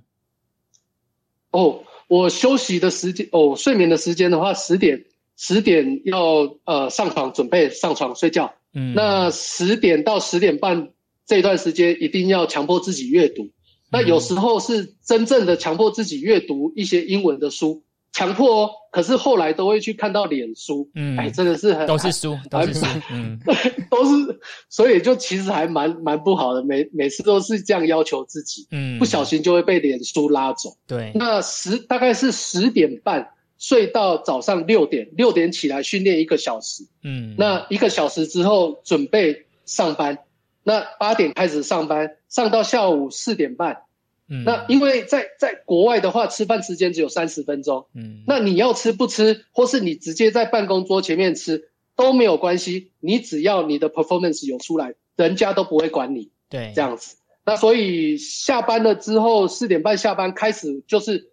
[1.51, 5.05] 哦，我休息的时间，哦，睡眠的时间的话，十点
[5.37, 8.55] 十点要呃上床准备上床睡觉。
[8.73, 10.93] 嗯，那十点到十点半。
[11.29, 13.51] 这段时间一定要强迫自己阅读，
[13.91, 17.83] 那有时候是真正的强迫自己阅读一些英文的书，
[18.17, 18.71] 强迫哦。
[18.91, 23.39] 可是后来都会去看到脸书，嗯，哎，真的是很都是书，都是书，嗯，
[23.91, 24.41] 都是，
[24.71, 30.71] 所以就其实还蛮蛮不好的，每每次都是这样要求自己，嗯，不小心就会被脸书拉走。
[30.87, 40.21] 对，那十大概是十点半睡到早上六点，六点起来训练一个小时，嗯，那一个小时之后准备上班。
[40.63, 43.83] 那八点开始上班，上到下午四点半。
[44.29, 47.87] 嗯，那因为在在国外的话，吃饭时间只有三十分钟。
[47.95, 56.31] 嗯，那你要吃不吃，或是你直接在办公桌前面吃都没有关系，你只要你的 performance 有出来，人家都不会管你。
[56.49, 57.17] 对，这样子。
[57.45, 61.31] 那所以下班了之后，四点半下班开始就是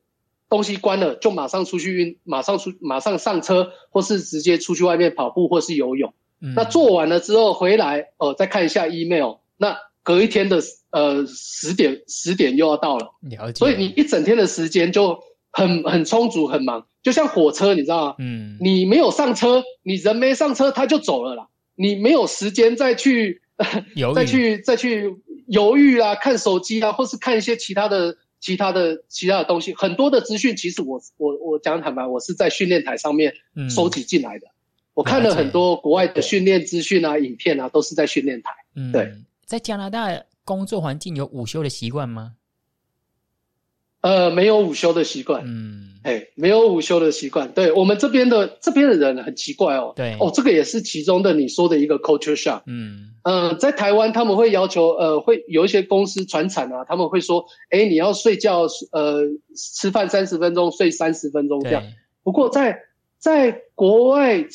[0.48, 6.14] 东西关了，就马上出去运，马上出，马上上车，或是直接出去外面跑步或是游泳。
[6.39, 9.38] 嗯那做完了之后回来，呃，再看一下 email。
[9.58, 10.62] 那隔一天的
[10.94, 13.60] 呃十点十点又要到了，了解。
[13.60, 15.20] 所以你一整天的时间就
[15.52, 16.88] 很很充足，很忙。
[17.02, 18.16] 就像火车，你知道吗？
[18.20, 18.58] 嗯。
[18.62, 21.50] 你没有上车，你人没上车，他就走了啦。
[21.76, 23.41] 你没有时间再去
[24.16, 25.16] 再去再去
[25.48, 29.74] 犹豫啦，看手机啊，或是看一些其他的其他的其他的东西。
[29.76, 33.34] 很多的资讯，其实我我我讲坦白，我是在训练台上面
[33.70, 34.48] 收集进来的。
[34.48, 34.50] 嗯
[34.94, 38.52] 我看了很多国外的训练资讯啊、影片啊，都是在训练台。
[38.76, 39.12] 嗯，对，
[39.44, 40.08] 在加拿大
[40.46, 42.34] 工作环境有午休的习惯吗？
[44.02, 45.44] 呃，没有午休的习惯。
[45.46, 47.54] 嗯，哎，没有午休的习惯。
[47.54, 49.94] 对，我们这边的这边的人很奇怪哦。
[49.96, 52.64] 对，哦，这个也是其中的你说的一个 culture shock。
[52.66, 59.22] 嗯，呃，在台湾他们会要求，呃，会有一些公司传产啊，他们会说，哎，你要睡觉，呃，
[59.56, 61.84] 吃饭三十分钟，睡三十分钟这样。
[62.24, 62.78] 不过在
[63.18, 64.46] 在国外。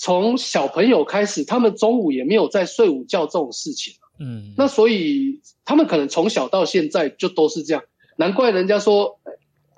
[0.00, 3.94] 从小朋友开始，他们中午也没有在睡午觉这种事情。
[4.18, 7.82] 嗯，那所以他们可能从小到现在就都是这样。
[8.16, 9.20] 难怪人家说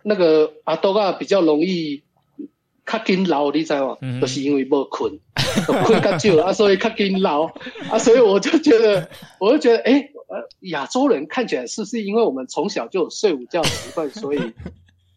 [0.02, 2.02] 那个阿多啊比较容易
[2.86, 3.98] 较紧老，你知道吗？
[4.00, 5.18] 嗯、就是因为没困，
[5.66, 7.44] 困较久 啊，所以较紧老
[7.90, 7.98] 啊。
[7.98, 10.10] 所以我就觉得，我就觉得，哎、
[10.60, 14.40] 亚洲人看起来是不是因为我们从小就有睡午觉的习惯，所以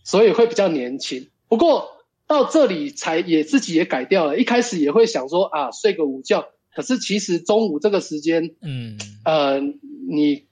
[0.04, 1.28] 所以会比较年轻。
[1.48, 1.90] 不过。
[2.26, 9.60] 到这里才也自己也改掉了，一开始也会想说啊，睡个午觉，可是其实中午这个时间，嗯，呃，
[10.10, 10.46] 你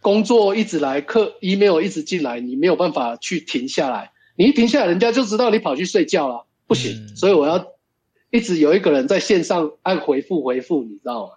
[0.00, 7.66] 工作一直来，课 email 一直进来，你没有办法去停下来，你一停下来，人家就知道你跑去睡觉了，不行，嗯，所以我要
[8.30, 11.32] 一直有一个人在线上按回复回复，你知道吗？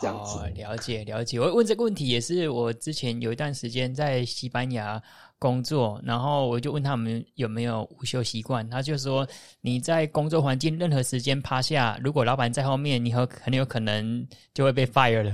[0.00, 0.38] 这样子。
[0.38, 1.40] 哦，了解了解。
[1.40, 5.02] 我问这个问题也是我之前有一段时间在西班牙。
[5.38, 9.26] 工作，然后我就问他们有没有午休习惯，他就说
[9.60, 15.32] 你在工作环境任何时间趴下，如果老板在后面，你很很有可能就会被 fire 了。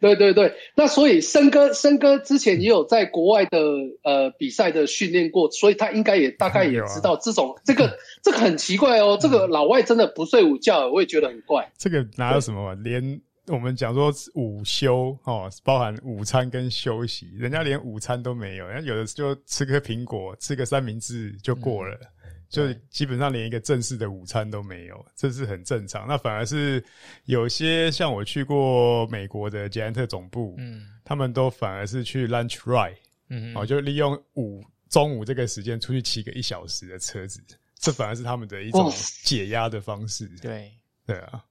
[0.00, 3.58] 对对对，那所以森哥森哥之前也有在国外的
[4.02, 11.70] 呃比赛的训练过，所以他应该也大概也知道这种、啊、 这个这个很奇怪哦，这个老外真的不睡午觉，我也觉得很怪。
[11.78, 21.98] 这个哪有什么连我们讲说午休哦，包含午餐跟休息，人家连午餐都没有，人家有的就吃个苹果，吃个三明治就过了。
[22.02, 22.08] 嗯
[22.48, 26.08] 就基本上连一个正式的午餐都没有，这是很正常。
[26.08, 26.82] 那反而是
[27.26, 32.96] 有些像我去过美国的捷安特总部，嗯，他们都反而是去 lunch ride，
[33.28, 37.38] 嗯，哦，就利用午中午这个时间出去骑个一小时的车子，
[37.78, 38.90] 这反而是他们的一种
[39.24, 40.26] 解压的方式。
[40.40, 40.72] 对，
[41.04, 41.44] 对啊，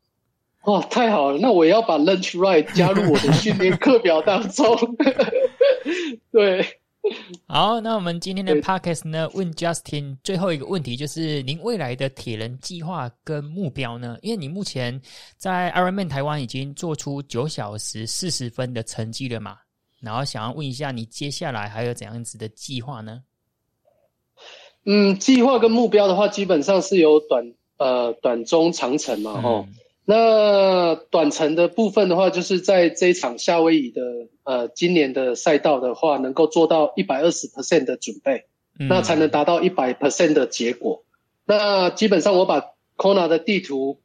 [0.68, 1.39] 哇，太好了！
[1.39, 4.65] 那我也要把 lunch ride 加入我的训练课表当中。
[6.30, 6.65] 对。
[7.47, 14.18] 好，那我们今天的 podcast 呢，问 Justin 最后一个问题，就是您未来的铁人计划跟目标呢？
[14.22, 15.01] 因为你目前
[15.38, 19.55] 在 Ironman 台湾已经做出九小时四十分的成绩了嘛，
[20.01, 23.22] 然后想要问一下，你接下来还有怎样子的计划呢？
[24.84, 29.74] 嗯，计划跟目标的话，基本上是有短呃短中长程嘛，哦、嗯。
[30.10, 34.01] 那短程的部分的话，就是在这一场夏威夷的
[34.45, 38.45] 呃今年的赛道的话，能够做到一百二十 percent 的准备，
[38.80, 41.03] 嗯、那才能达到一百 percent 的结果。
[41.45, 43.99] 那基本上我把 Kona 的地图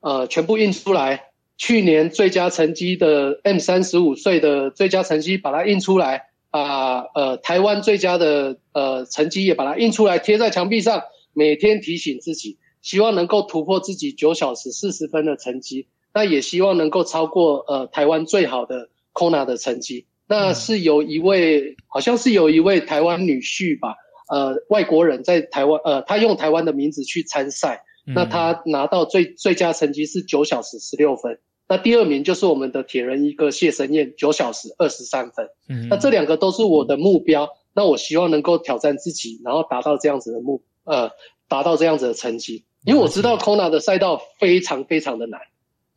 [0.00, 11.02] 呃全部印出来，去年最佳成绩的 M 三十五岁的最佳成绩把它印出来，把呃台湾最佳的呃成绩也把它印出来，贴在墙壁上，
[11.34, 12.56] 每天提醒自己。
[12.82, 20.06] 希望能够突破自己九小时四十分的成绩，那也希望能够超过呃台湾最好的 Kona 的成绩。
[20.26, 23.96] 那是有一位，好像是有一位台湾女婿吧，
[24.30, 31.38] 呃，外国人在台湾，呃，他用台湾的名字去参赛，那他拿到最最佳成绩是九小时十六分。
[31.68, 35.48] 那第二名就是我们的铁人一哥谢生燕，九小时二十三分。
[35.88, 41.10] 那这两个都是我的目标，那我希望能够挑战自己，然后达到这样子的目，呃，
[41.48, 42.64] 达到这样子的成绩。
[42.84, 45.40] 因为我知道 Kona 的赛道非常非常的难，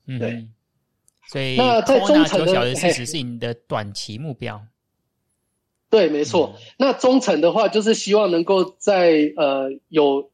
[0.06, 0.48] 嗯，对，
[1.30, 4.62] 所以那在中程的九小时四十是你的短期目标，
[5.90, 6.54] 对，没错。
[6.56, 10.30] 嗯、那中程的话，就是希望能够在呃有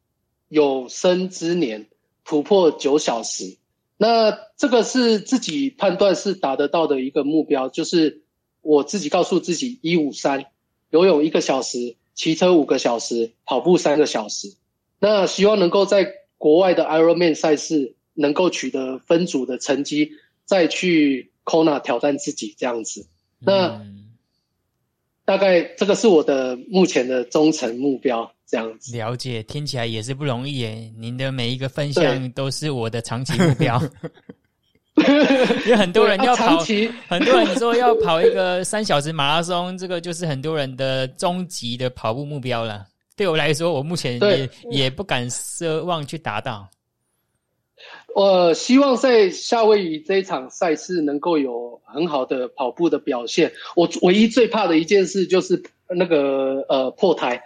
[0.50, 1.88] 有生之年
[2.26, 3.58] 突破九小时。
[3.98, 8.24] 那这个是自己判断是达得到的一个目标，就是
[8.62, 10.46] 我自己告诉自己一五三，
[10.90, 14.56] 游泳一个小时，骑车五个小时，跑步三个小时。
[15.00, 16.12] 那希望能够在
[16.42, 20.14] 国外的 Ironman 赛事能够取得分组的成绩，
[20.44, 23.06] 再去 Kona 挑战自己这样子。
[23.38, 23.80] 那
[25.24, 28.98] 大概这个是我的目前的中程目标，这样子。
[28.98, 30.92] 了解，听起来也是不容易耶。
[30.98, 33.80] 您的每一个分项都是我的长期目标。
[35.68, 36.66] 有很多人要跑，啊、
[37.08, 42.88] 很多人说要跑一个三小时马拉松，这个就是很多人的终极的跑步目标了。
[43.22, 46.68] 对我来说，我目前也也不敢奢望去达到。
[48.16, 53.52] 我希望在夏威夷这一场赛事能够有很好的跑步的表现。
[53.76, 57.44] 我唯一最怕的一件事就是那个呃破胎。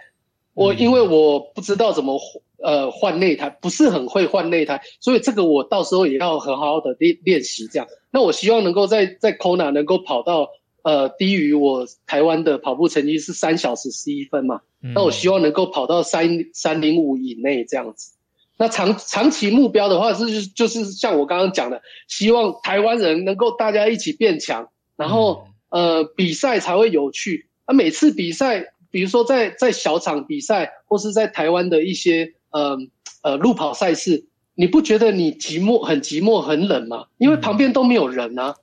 [0.54, 2.18] 我因为我不知道怎么
[2.62, 7.66] 呃换内胎，不是很会换内胎，所以这个我到时候也要很好好的练练习。
[7.66, 10.48] 这样，那我希望能够在在 Kona 能够跑到。
[10.86, 18.12] 呃，低于我台湾的跑步成绩是三小时十一分嘛，嗯、那我希望能够跑到三三零五以内这样子。
[18.56, 27.48] 那长长期目标的话是就是像我刚刚讲的，希望台湾人能够大家一起变强，然后、嗯、呃比赛才会有趣。
[27.64, 32.78] 啊，每次比赛，比如说在在小场比赛，或是在台湾的一些呃
[33.24, 37.06] 呃路跑赛事，你不觉得你寂寞很寂寞很冷吗？
[37.18, 38.54] 因为旁边都没有人啊。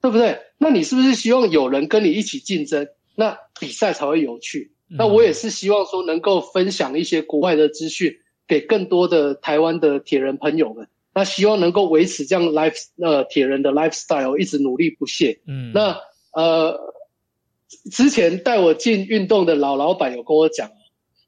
[0.00, 0.38] 嗯对不对？
[0.58, 4.72] 那你是不是希望有人跟你一起竞争，那比赛才会有趣？
[4.88, 8.16] 那我也是希望说能够分享一些国外的资讯
[8.48, 10.88] 给更多的台湾的铁人朋友们。
[11.12, 15.40] 那希望能够维持这样 life 呃铁人的 lifestyle，一直努力不懈。
[15.46, 15.98] 嗯，那
[16.32, 16.78] 呃
[17.90, 20.70] 之前带我进运动的老老板有跟我讲，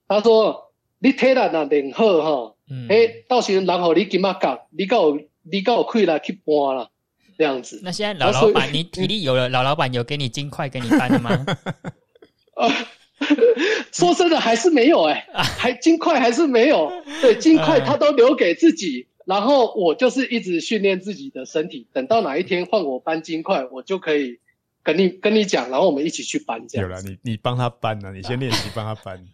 [0.08, 6.90] 他说你体力那练好哈，嗯，诶到时人好你金马讲，你够你够亏来去搬了。
[7.36, 11.30] 这样子，那现在老老板，你 体力有了，老老板有给你金块给你搬的吗？
[12.54, 12.68] 啊，
[13.92, 16.92] 说真的还是没有哎、欸，还金块还是没有。
[17.20, 24.38] 对，金块他都留给自己，然后我就是一直训练自己的身体，等到哪一天换我搬金块，我就可以
[24.82, 26.66] 跟你跟你讲，然后我们一起去搬。
[26.68, 29.24] 这样有了，你你帮他搬呢、啊，你先练习帮他搬。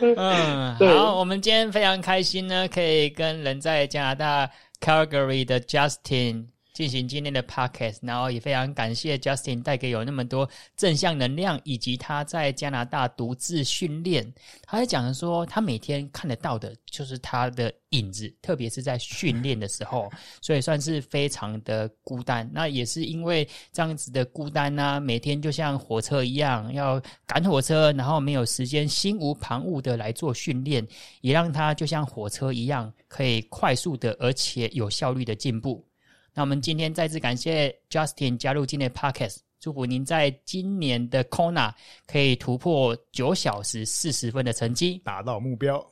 [0.00, 4.50] 嗯，好，我们今天非常开心呢，可以跟人在加拿大。
[4.80, 10.46] Calgary 的 Justin 进行今天的 podcast，然后也非常感谢 Justin 带给有那么多
[10.76, 14.34] 正向能量，以及他在加拿大独自训练。
[14.64, 20.10] 他在讲的说，他每天看得到的就是他的影子，特别是在训练的时候，
[20.42, 22.50] 所以算是非常的孤单。
[22.52, 30.84] 那也是因为这样子的孤单呢、每天就像火车一样要赶火车，然后没有时间心无旁骛的来做训练，
[31.20, 35.86] 也让他就像火车一样，可以快速的而且有效率的进步。
[36.34, 41.72] 那我们今天再次感谢 Justin 加入今天的 Podcast，祝福您在今年的 CONA
[42.06, 45.88] 可以突破九小时四十分的成绩，达到目标。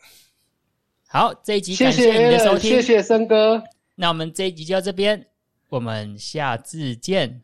[1.06, 3.62] 好，这一集感谢你的收听，谢谢森哥。
[3.94, 5.24] 那我们这一集就到这边，
[5.68, 7.42] 我们下次见，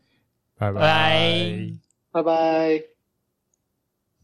[0.57, 1.51] 拜拜，
[2.11, 2.98] 拜拜。